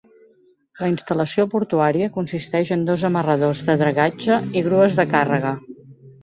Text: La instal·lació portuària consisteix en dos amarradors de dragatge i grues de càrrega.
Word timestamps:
La 0.83 0.87
instal·lació 0.91 1.43
portuària 1.51 2.07
consisteix 2.15 2.71
en 2.77 2.87
dos 2.87 3.03
amarradors 3.11 3.61
de 3.69 3.77
dragatge 3.83 4.41
i 4.59 4.65
grues 4.71 4.99
de 5.03 5.07
càrrega. 5.15 5.55